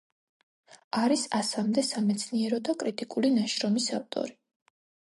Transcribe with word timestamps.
არის 1.01 1.25
ასამდე 1.41 1.85
სამეცნიერო 1.91 2.61
და 2.71 2.77
კრიტიკული 2.83 3.35
ნაშრომის 3.39 3.93
ავტორი. 4.03 4.39